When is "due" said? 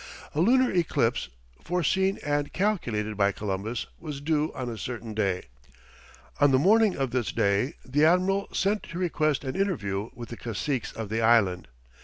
4.19-4.51